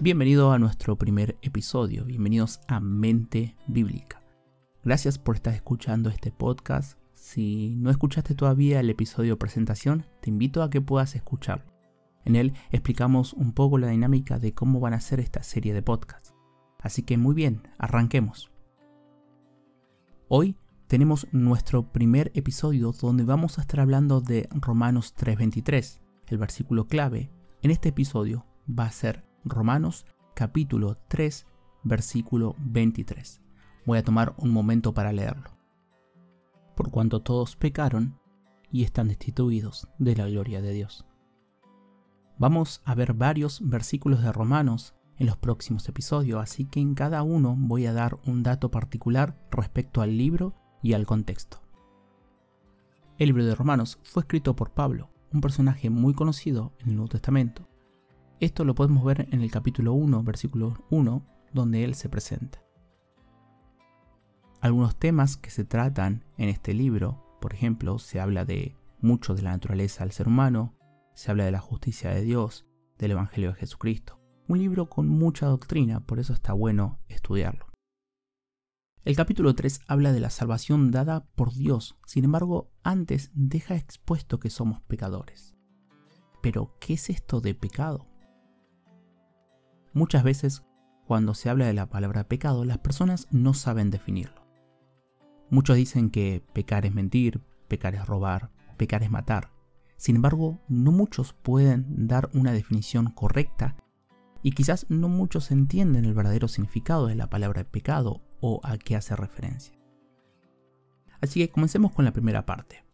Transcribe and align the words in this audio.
Bienvenido 0.00 0.50
a 0.50 0.58
nuestro 0.58 0.98
primer 0.98 1.38
episodio, 1.40 2.04
bienvenidos 2.04 2.58
a 2.66 2.80
Mente 2.80 3.54
Bíblica. 3.68 4.20
Gracias 4.82 5.18
por 5.18 5.36
estar 5.36 5.54
escuchando 5.54 6.10
este 6.10 6.32
podcast. 6.32 6.98
Si 7.12 7.76
no 7.76 7.90
escuchaste 7.90 8.34
todavía 8.34 8.80
el 8.80 8.90
episodio 8.90 9.38
presentación, 9.38 10.04
te 10.20 10.30
invito 10.30 10.64
a 10.64 10.68
que 10.68 10.80
puedas 10.80 11.14
escucharlo. 11.14 11.72
En 12.24 12.34
él 12.34 12.54
explicamos 12.72 13.34
un 13.34 13.52
poco 13.52 13.78
la 13.78 13.86
dinámica 13.86 14.40
de 14.40 14.52
cómo 14.52 14.80
van 14.80 14.94
a 14.94 15.00
ser 15.00 15.20
esta 15.20 15.44
serie 15.44 15.72
de 15.72 15.82
podcasts. 15.82 16.34
Así 16.80 17.04
que 17.04 17.16
muy 17.16 17.36
bien, 17.36 17.62
arranquemos. 17.78 18.50
Hoy 20.26 20.56
tenemos 20.88 21.28
nuestro 21.30 21.92
primer 21.92 22.32
episodio 22.34 22.90
donde 22.90 23.22
vamos 23.22 23.58
a 23.58 23.60
estar 23.60 23.78
hablando 23.78 24.20
de 24.20 24.48
Romanos 24.50 25.14
3:23. 25.14 26.00
El 26.26 26.38
versículo 26.38 26.88
clave 26.88 27.30
en 27.62 27.70
este 27.70 27.90
episodio 27.90 28.44
va 28.68 28.86
a 28.86 28.90
ser 28.90 29.24
Romanos 29.44 30.06
capítulo 30.34 30.96
3, 31.08 31.46
versículo 31.82 32.56
23. 32.60 33.42
Voy 33.84 33.98
a 33.98 34.02
tomar 34.02 34.34
un 34.38 34.50
momento 34.50 34.94
para 34.94 35.12
leerlo. 35.12 35.50
Por 36.74 36.90
cuanto 36.90 37.20
todos 37.20 37.54
pecaron 37.54 38.18
y 38.70 38.84
están 38.84 39.08
destituidos 39.08 39.88
de 39.98 40.16
la 40.16 40.26
gloria 40.28 40.62
de 40.62 40.72
Dios. 40.72 41.04
Vamos 42.38 42.80
a 42.86 42.94
ver 42.94 43.12
varios 43.12 43.60
versículos 43.68 44.22
de 44.22 44.32
Romanos 44.32 44.94
en 45.18 45.26
los 45.26 45.36
próximos 45.36 45.86
episodios, 45.90 46.42
así 46.42 46.64
que 46.64 46.80
en 46.80 46.94
cada 46.94 47.22
uno 47.22 47.54
voy 47.56 47.84
a 47.84 47.92
dar 47.92 48.18
un 48.24 48.42
dato 48.42 48.70
particular 48.70 49.38
respecto 49.50 50.00
al 50.00 50.16
libro 50.16 50.54
y 50.82 50.94
al 50.94 51.04
contexto. 51.04 51.60
El 53.18 53.28
libro 53.28 53.44
de 53.44 53.54
Romanos 53.54 54.00
fue 54.04 54.22
escrito 54.22 54.56
por 54.56 54.70
Pablo, 54.70 55.10
un 55.32 55.42
personaje 55.42 55.90
muy 55.90 56.14
conocido 56.14 56.72
en 56.80 56.88
el 56.88 56.96
Nuevo 56.96 57.10
Testamento. 57.10 57.68
Esto 58.40 58.64
lo 58.64 58.74
podemos 58.74 59.04
ver 59.04 59.28
en 59.30 59.42
el 59.42 59.50
capítulo 59.50 59.92
1, 59.92 60.24
versículo 60.24 60.84
1, 60.90 61.24
donde 61.52 61.84
él 61.84 61.94
se 61.94 62.08
presenta. 62.08 62.62
Algunos 64.60 64.96
temas 64.96 65.36
que 65.36 65.50
se 65.50 65.64
tratan 65.64 66.24
en 66.36 66.48
este 66.48 66.74
libro, 66.74 67.38
por 67.40 67.54
ejemplo, 67.54 67.98
se 68.00 68.18
habla 68.18 68.44
de 68.44 68.76
mucho 69.00 69.34
de 69.34 69.42
la 69.42 69.52
naturaleza 69.52 70.02
del 70.02 70.12
ser 70.12 70.26
humano, 70.26 70.74
se 71.14 71.30
habla 71.30 71.44
de 71.44 71.52
la 71.52 71.60
justicia 71.60 72.10
de 72.10 72.22
Dios, 72.22 72.66
del 72.98 73.12
Evangelio 73.12 73.50
de 73.50 73.56
Jesucristo. 73.56 74.20
Un 74.48 74.58
libro 74.58 74.88
con 74.88 75.06
mucha 75.06 75.46
doctrina, 75.46 76.00
por 76.00 76.18
eso 76.18 76.32
está 76.32 76.54
bueno 76.54 76.98
estudiarlo. 77.08 77.66
El 79.04 79.14
capítulo 79.14 79.54
3 79.54 79.82
habla 79.86 80.12
de 80.12 80.20
la 80.20 80.30
salvación 80.30 80.90
dada 80.90 81.26
por 81.36 81.54
Dios, 81.54 81.96
sin 82.04 82.24
embargo, 82.24 82.72
antes 82.82 83.30
deja 83.34 83.76
expuesto 83.76 84.40
que 84.40 84.50
somos 84.50 84.80
pecadores. 84.82 85.54
Pero, 86.42 86.74
¿qué 86.80 86.94
es 86.94 87.10
esto 87.10 87.40
de 87.40 87.54
pecado? 87.54 88.13
Muchas 89.94 90.24
veces, 90.24 90.64
cuando 91.06 91.34
se 91.34 91.48
habla 91.48 91.66
de 91.66 91.72
la 91.72 91.88
palabra 91.88 92.24
pecado, 92.24 92.64
las 92.64 92.78
personas 92.78 93.28
no 93.30 93.54
saben 93.54 93.92
definirlo. 93.92 94.44
Muchos 95.50 95.76
dicen 95.76 96.10
que 96.10 96.44
pecar 96.52 96.84
es 96.84 96.92
mentir, 96.92 97.42
pecar 97.68 97.94
es 97.94 98.04
robar, 98.04 98.50
pecar 98.76 99.04
es 99.04 99.10
matar. 99.12 99.52
Sin 99.96 100.16
embargo, 100.16 100.60
no 100.66 100.90
muchos 100.90 101.32
pueden 101.32 102.08
dar 102.08 102.28
una 102.34 102.50
definición 102.50 103.12
correcta 103.12 103.76
y 104.42 104.50
quizás 104.50 104.86
no 104.88 105.08
muchos 105.08 105.52
entienden 105.52 106.04
el 106.04 106.12
verdadero 106.12 106.48
significado 106.48 107.06
de 107.06 107.14
la 107.14 107.30
palabra 107.30 107.62
pecado 107.62 108.20
o 108.40 108.60
a 108.64 108.76
qué 108.78 108.96
hace 108.96 109.14
referencia. 109.14 109.78
Así 111.20 111.38
que 111.38 111.52
comencemos 111.52 111.92
con 111.92 112.04
la 112.04 112.12
primera 112.12 112.44
parte. 112.44 112.84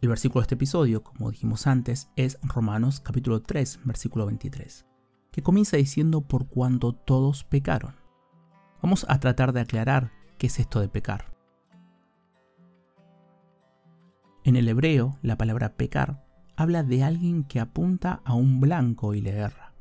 El 0.00 0.08
versículo 0.08 0.40
de 0.40 0.46
este 0.46 0.56
episodio, 0.56 1.04
como 1.04 1.30
dijimos 1.30 1.68
antes, 1.68 2.10
es 2.16 2.40
Romanos 2.42 2.98
capítulo 2.98 3.40
3, 3.42 3.82
versículo 3.84 4.26
23 4.26 4.86
que 5.32 5.42
comienza 5.42 5.76
diciendo 5.76 6.20
por 6.20 6.46
cuanto 6.46 6.92
todos 6.92 7.42
pecaron. 7.42 7.96
Vamos 8.82 9.06
a 9.08 9.18
tratar 9.18 9.52
de 9.52 9.60
aclarar 9.60 10.12
qué 10.38 10.46
es 10.46 10.60
esto 10.60 10.80
de 10.80 10.88
pecar. 10.88 11.34
En 14.44 14.56
el 14.56 14.68
hebreo, 14.68 15.18
la 15.22 15.36
palabra 15.36 15.74
pecar 15.74 16.24
habla 16.56 16.82
de 16.82 17.02
alguien 17.02 17.44
que 17.44 17.60
apunta 17.60 18.20
a 18.24 18.34
un 18.34 18.60
blanco 18.60 19.14
y 19.14 19.20
le 19.20 19.30
erra. 19.30 19.72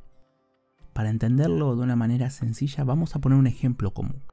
Para 0.94 1.10
entenderlo 1.10 1.76
de 1.76 1.84
una 1.84 1.96
manera 1.96 2.30
sencilla, 2.30 2.84
vamos 2.84 3.16
a 3.16 3.20
poner 3.20 3.38
un 3.38 3.48
ejemplo 3.48 3.94
común. 3.94 4.24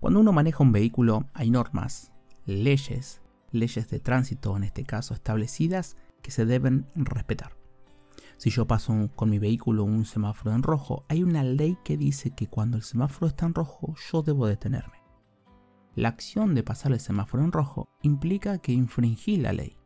Cuando 0.00 0.20
uno 0.20 0.32
maneja 0.32 0.62
un 0.62 0.72
vehículo, 0.72 1.28
hay 1.34 1.50
normas, 1.50 2.12
leyes, 2.46 3.22
leyes 3.50 3.90
de 3.90 4.00
tránsito 4.00 4.56
en 4.56 4.64
este 4.64 4.84
caso 4.84 5.14
establecidas 5.14 5.96
que 6.22 6.30
se 6.30 6.46
deben 6.46 6.86
respetar. 6.94 7.61
Si 8.42 8.50
yo 8.50 8.66
paso 8.66 9.08
con 9.14 9.30
mi 9.30 9.38
vehículo 9.38 9.84
un 9.84 10.04
semáforo 10.04 10.52
en 10.52 10.64
rojo, 10.64 11.04
hay 11.08 11.22
una 11.22 11.44
ley 11.44 11.78
que 11.84 11.96
dice 11.96 12.34
que 12.34 12.48
cuando 12.48 12.76
el 12.76 12.82
semáforo 12.82 13.28
está 13.28 13.46
en 13.46 13.54
rojo 13.54 13.94
yo 14.10 14.22
debo 14.22 14.48
detenerme. 14.48 15.00
La 15.94 16.08
acción 16.08 16.56
de 16.56 16.64
pasar 16.64 16.90
el 16.90 16.98
semáforo 16.98 17.44
en 17.44 17.52
rojo 17.52 17.88
implica 18.02 18.58
que 18.58 18.72
infringí 18.72 19.36
la 19.36 19.52
ley, 19.52 19.78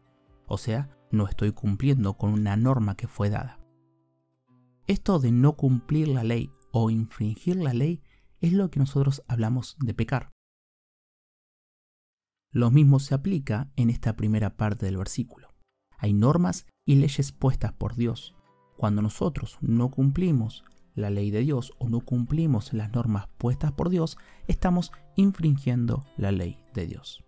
o 0.46 0.56
sea, 0.56 0.88
no 1.10 1.28
estoy 1.28 1.52
cumpliendo 1.52 2.14
con 2.14 2.32
una 2.32 2.56
norma 2.56 2.96
que 2.96 3.08
fue 3.08 3.28
dada. 3.28 3.60
Esto 4.86 5.18
de 5.18 5.32
no 5.32 5.52
cumplir 5.52 6.08
la 6.08 6.24
ley 6.24 6.50
o 6.72 6.88
infringir 6.88 7.56
la 7.56 7.74
ley 7.74 8.00
es 8.40 8.54
lo 8.54 8.70
que 8.70 8.80
nosotros 8.80 9.22
hablamos 9.28 9.76
de 9.80 9.92
pecar. 9.92 10.32
Lo 12.52 12.70
mismo 12.70 13.00
se 13.00 13.14
aplica 13.14 13.70
en 13.76 13.90
esta 13.90 14.16
primera 14.16 14.56
parte 14.56 14.86
del 14.86 14.96
versículo. 14.96 15.54
Hay 15.98 16.14
normas 16.14 16.64
y 16.86 16.94
leyes 16.94 17.32
puestas 17.32 17.74
por 17.74 17.96
Dios, 17.96 18.35
cuando 18.76 19.02
nosotros 19.02 19.58
no 19.60 19.90
cumplimos 19.90 20.64
la 20.94 21.10
ley 21.10 21.30
de 21.30 21.40
Dios 21.40 21.72
o 21.78 21.88
no 21.88 22.00
cumplimos 22.00 22.72
las 22.72 22.92
normas 22.92 23.28
puestas 23.38 23.72
por 23.72 23.90
Dios, 23.90 24.18
estamos 24.46 24.92
infringiendo 25.14 26.04
la 26.16 26.32
ley 26.32 26.58
de 26.74 26.86
Dios. 26.86 27.24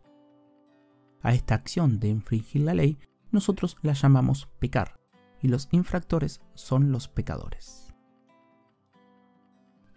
A 1.23 1.35
esta 1.35 1.55
acción 1.55 2.01
de 2.01 2.09
infringir 2.09 2.63
la 2.63 2.75
ley, 2.75 2.99
nosotros 3.31 3.77
la 3.83 3.93
llamamos 3.93 4.49
pecar, 4.59 4.99
y 5.43 5.49
los 5.49 5.69
infractores 5.71 6.41
son 6.55 6.93
los 6.93 7.09
pecadores. 7.09 7.95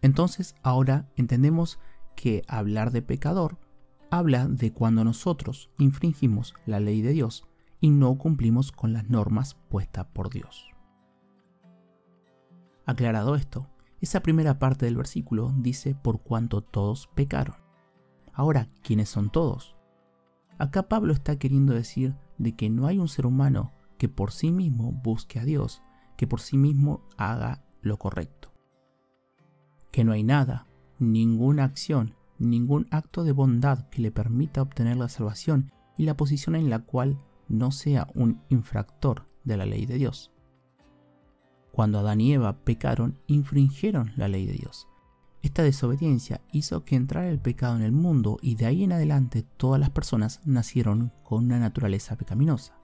Entonces 0.01 0.55
ahora 0.63 1.09
entendemos 1.15 1.79
que 2.15 2.43
hablar 2.47 2.91
de 2.91 3.01
pecador 3.01 3.59
habla 4.09 4.47
de 4.47 4.73
cuando 4.73 5.03
nosotros 5.03 5.69
infringimos 5.77 6.53
la 6.65 6.79
ley 6.79 7.01
de 7.01 7.11
Dios 7.13 7.47
y 7.79 7.89
no 7.89 8.17
cumplimos 8.17 8.71
con 8.71 8.93
las 8.93 9.09
normas 9.09 9.55
puestas 9.69 10.07
por 10.07 10.29
Dios. 10.29 10.70
Aclarado 12.91 13.35
esto, 13.35 13.69
esa 14.01 14.19
primera 14.19 14.59
parte 14.59 14.85
del 14.85 14.97
versículo 14.97 15.53
dice 15.55 15.95
por 15.95 16.19
cuanto 16.21 16.59
todos 16.59 17.07
pecaron. 17.15 17.55
Ahora, 18.33 18.67
¿quiénes 18.83 19.07
son 19.07 19.29
todos? 19.29 19.77
Acá 20.57 20.89
Pablo 20.89 21.13
está 21.13 21.39
queriendo 21.39 21.73
decir 21.73 22.17
de 22.37 22.53
que 22.53 22.69
no 22.69 22.87
hay 22.87 22.99
un 22.99 23.07
ser 23.07 23.25
humano 23.25 23.71
que 23.97 24.09
por 24.09 24.33
sí 24.33 24.51
mismo 24.51 24.91
busque 24.91 25.39
a 25.39 25.45
Dios, 25.45 25.81
que 26.17 26.27
por 26.27 26.41
sí 26.41 26.57
mismo 26.57 27.07
haga 27.15 27.63
lo 27.81 27.97
correcto. 27.97 28.51
Que 29.93 30.03
no 30.03 30.11
hay 30.11 30.23
nada, 30.23 30.67
ninguna 30.99 31.63
acción, 31.63 32.15
ningún 32.39 32.87
acto 32.91 33.23
de 33.23 33.31
bondad 33.31 33.87
que 33.87 34.01
le 34.01 34.11
permita 34.11 34.61
obtener 34.61 34.97
la 34.97 35.07
salvación 35.07 35.71
y 35.97 36.03
la 36.03 36.17
posición 36.17 36.55
en 36.57 36.69
la 36.69 36.79
cual 36.79 37.23
no 37.47 37.71
sea 37.71 38.09
un 38.15 38.41
infractor 38.49 39.29
de 39.45 39.55
la 39.55 39.65
ley 39.65 39.85
de 39.85 39.95
Dios. 39.95 40.33
Cuando 41.71 41.99
Adán 41.99 42.21
y 42.21 42.33
Eva 42.33 42.63
pecaron, 42.63 43.17
infringieron 43.27 44.11
la 44.17 44.27
ley 44.27 44.45
de 44.45 44.53
Dios. 44.53 44.87
Esta 45.41 45.63
desobediencia 45.63 46.41
hizo 46.51 46.85
que 46.85 46.95
entrara 46.95 47.29
el 47.29 47.39
pecado 47.39 47.75
en 47.75 47.81
el 47.81 47.91
mundo 47.91 48.37
y 48.41 48.55
de 48.55 48.67
ahí 48.67 48.83
en 48.83 48.91
adelante 48.91 49.43
todas 49.57 49.79
las 49.79 49.89
personas 49.89 50.41
nacieron 50.45 51.11
con 51.23 51.45
una 51.45 51.57
naturaleza 51.57 52.15
pecaminosa, 52.15 52.77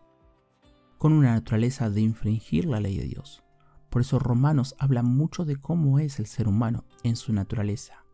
con 0.97 1.13
una 1.13 1.33
naturaleza 1.33 1.89
de 1.89 2.01
infringir 2.01 2.65
la 2.65 2.79
ley 2.79 2.97
de 2.97 3.05
Dios. 3.05 3.43
Por 3.89 4.01
eso 4.01 4.17
Romanos 4.17 4.75
habla 4.79 5.03
mucho 5.03 5.45
de 5.45 5.57
cómo 5.57 5.99
es 5.99 6.19
el 6.19 6.25
ser 6.25 6.47
humano 6.47 6.85
en 7.03 7.15
su 7.15 7.31
naturaleza. 7.31 8.05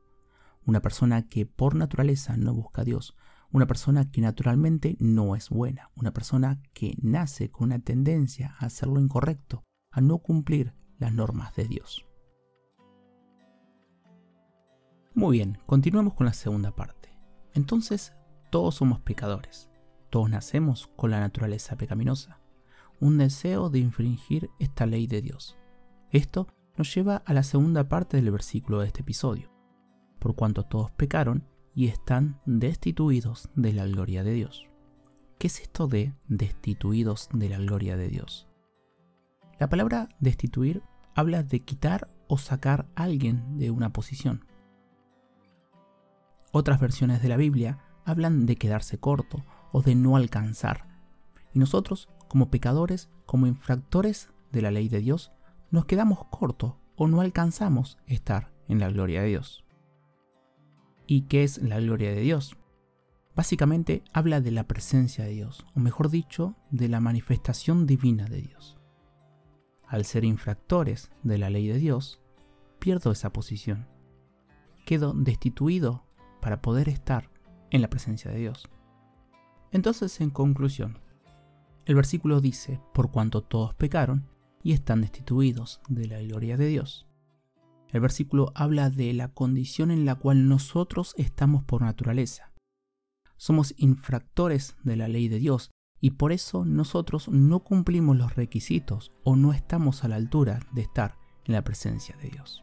Una 0.65 0.81
persona 0.81 1.27
que 1.27 1.45
por 1.45 1.75
naturaleza 1.75 2.35
no 2.35 2.53
busca 2.53 2.81
a 2.81 2.85
Dios, 2.85 3.15
una 3.51 3.67
persona 3.67 4.11
que 4.11 4.21
naturalmente 4.21 4.97
no 4.99 5.35
es 5.35 5.49
buena, 5.49 5.89
una 5.95 6.11
persona 6.11 6.61
que 6.73 6.97
nace 7.01 7.49
con 7.49 7.65
una 7.65 7.79
tendencia 7.79 8.55
a 8.59 8.65
hacer 8.65 8.89
lo 8.89 8.99
incorrecto, 8.99 9.63
a 9.93 10.01
no 10.01 10.17
cumplir 10.17 10.73
las 10.97 11.13
normas 11.13 11.55
de 11.55 11.65
Dios. 11.65 12.05
Muy 15.13 15.37
bien, 15.37 15.59
continuamos 15.67 16.15
con 16.15 16.25
la 16.25 16.33
segunda 16.33 16.75
parte. 16.75 17.15
Entonces, 17.53 18.13
todos 18.49 18.75
somos 18.75 18.99
pecadores, 18.99 19.69
todos 20.09 20.29
nacemos 20.29 20.87
con 20.95 21.11
la 21.11 21.19
naturaleza 21.19 21.77
pecaminosa, 21.77 22.39
un 22.99 23.19
deseo 23.19 23.69
de 23.69 23.79
infringir 23.79 24.49
esta 24.57 24.87
ley 24.87 25.05
de 25.05 25.21
Dios. 25.21 25.55
Esto 26.09 26.47
nos 26.77 26.93
lleva 26.93 27.17
a 27.17 27.33
la 27.33 27.43
segunda 27.43 27.87
parte 27.87 28.17
del 28.17 28.31
versículo 28.31 28.79
de 28.79 28.87
este 28.87 29.01
episodio. 29.01 29.51
Por 30.17 30.35
cuanto 30.35 30.63
todos 30.63 30.89
pecaron 30.91 31.47
y 31.75 31.87
están 31.87 32.41
destituidos 32.45 33.49
de 33.55 33.73
la 33.73 33.85
gloria 33.85 34.23
de 34.23 34.33
Dios. 34.33 34.67
¿Qué 35.37 35.47
es 35.47 35.59
esto 35.59 35.87
de 35.87 36.13
destituidos 36.27 37.29
de 37.33 37.49
la 37.49 37.57
gloria 37.57 37.97
de 37.97 38.07
Dios? 38.07 38.47
La 39.63 39.69
palabra 39.69 40.09
destituir 40.19 40.83
habla 41.15 41.41
de 41.41 41.61
quitar 41.61 42.09
o 42.27 42.37
sacar 42.37 42.85
a 42.95 43.03
alguien 43.03 43.57
de 43.57 43.71
una 43.71 43.93
posición. 43.93 44.45
Otras 46.51 46.81
versiones 46.81 47.21
de 47.21 47.29
la 47.29 47.37
Biblia 47.37 47.77
hablan 48.03 48.45
de 48.45 48.57
quedarse 48.57 48.97
corto 48.97 49.45
o 49.71 49.81
de 49.81 49.95
no 49.95 50.17
alcanzar. 50.17 50.85
Y 51.53 51.59
nosotros, 51.59 52.09
como 52.27 52.51
pecadores, 52.51 53.09
como 53.25 53.47
infractores 53.47 54.31
de 54.51 54.61
la 54.61 54.69
ley 54.69 54.89
de 54.89 54.99
Dios, 54.99 55.31
nos 55.71 55.85
quedamos 55.85 56.25
cortos 56.25 56.73
o 56.97 57.07
no 57.07 57.21
alcanzamos 57.21 57.97
estar 58.05 58.51
en 58.67 58.81
la 58.81 58.89
gloria 58.89 59.21
de 59.21 59.29
Dios. 59.29 59.63
¿Y 61.07 61.21
qué 61.27 61.45
es 61.45 61.59
la 61.59 61.79
gloria 61.79 62.11
de 62.11 62.19
Dios? 62.19 62.57
Básicamente 63.33 64.03
habla 64.11 64.41
de 64.41 64.51
la 64.51 64.67
presencia 64.67 65.23
de 65.23 65.31
Dios, 65.31 65.65
o 65.73 65.79
mejor 65.79 66.09
dicho, 66.09 66.57
de 66.69 66.89
la 66.89 66.99
manifestación 66.99 67.87
divina 67.87 68.25
de 68.25 68.41
Dios. 68.41 68.82
Al 69.93 70.05
ser 70.05 70.25
infractores 70.25 71.11
de 71.21 71.37
la 71.37 71.51
ley 71.51 71.67
de 71.67 71.77
Dios, 71.77 72.19
pierdo 72.79 73.11
esa 73.11 73.31
posición. 73.31 73.85
Quedo 74.87 75.13
destituido 75.13 76.07
para 76.41 76.63
poder 76.63 76.89
estar 76.89 77.29
en 77.69 77.83
la 77.83 77.91
presencia 77.91 78.31
de 78.31 78.39
Dios. 78.39 78.67
Entonces, 79.69 80.19
en 80.19 80.31
conclusión, 80.31 80.97
el 81.85 81.93
versículo 81.93 82.41
dice, 82.41 82.81
por 82.91 83.11
cuanto 83.11 83.43
todos 83.43 83.75
pecaron 83.75 84.27
y 84.63 84.71
están 84.71 85.01
destituidos 85.01 85.79
de 85.87 86.07
la 86.07 86.19
gloria 86.23 86.57
de 86.57 86.69
Dios. 86.69 87.05
El 87.89 88.01
versículo 88.01 88.51
habla 88.55 88.89
de 88.89 89.13
la 89.13 89.27
condición 89.27 89.91
en 89.91 90.05
la 90.05 90.15
cual 90.15 90.47
nosotros 90.47 91.13
estamos 91.19 91.63
por 91.65 91.83
naturaleza 91.83 92.53
somos 93.43 93.73
infractores 93.75 94.77
de 94.83 94.95
la 94.95 95.09
ley 95.09 95.27
de 95.27 95.37
Dios 95.37 95.69
y 96.03 96.11
por 96.11 96.33
eso 96.33 96.65
nosotros 96.65 97.29
no 97.29 97.61
cumplimos 97.61 98.17
los 98.17 98.35
requisitos 98.35 99.13
o 99.23 99.37
no 99.37 99.53
estamos 99.53 100.03
a 100.03 100.09
la 100.09 100.17
altura 100.17 100.59
de 100.73 100.81
estar 100.81 101.17
en 101.45 101.53
la 101.53 101.63
presencia 101.63 102.13
de 102.17 102.29
Dios. 102.29 102.61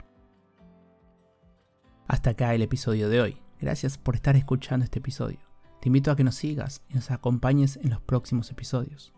Hasta 2.06 2.30
acá 2.30 2.54
el 2.54 2.60
episodio 2.60 3.08
de 3.08 3.22
hoy. 3.22 3.38
Gracias 3.58 3.96
por 3.96 4.14
estar 4.14 4.36
escuchando 4.36 4.84
este 4.84 4.98
episodio. 4.98 5.38
Te 5.80 5.88
invito 5.88 6.10
a 6.10 6.16
que 6.16 6.22
nos 6.22 6.34
sigas 6.34 6.82
y 6.90 6.94
nos 6.96 7.10
acompañes 7.10 7.78
en 7.78 7.88
los 7.88 8.02
próximos 8.02 8.50
episodios 8.50 9.14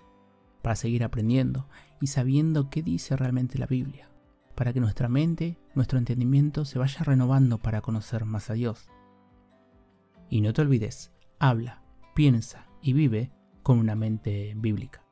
para 0.63 0.77
seguir 0.77 1.03
aprendiendo 1.03 1.69
y 2.01 2.07
sabiendo 2.07 2.71
qué 2.71 2.81
dice 2.85 3.17
realmente 3.17 3.59
la 3.59 3.67
Biblia, 3.67 4.09
para 4.55 4.73
que 4.73 4.79
nuestra 4.79 5.09
mente, 5.09 5.59
nuestro 5.75 5.99
entendimiento 5.99 6.65
se 6.65 6.79
vaya 6.79 7.03
renovando 7.03 7.59
para 7.59 7.81
conocer 7.81 8.25
más 8.25 8.51
a 8.51 8.53
Dios. 8.53 8.89
Y 10.31 10.43
no 10.43 10.53
te 10.53 10.63
olvides, 10.63 11.11
habla, 11.41 11.83
piensa 12.15 12.69
y 12.83 12.93
vive 12.93 13.33
con 13.63 13.79
una 13.79 13.95
mente 13.95 14.53
bíblica. 14.57 15.03